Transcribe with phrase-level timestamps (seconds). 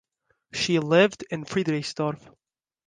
[0.51, 2.27] She lived in Friedrichsdorf.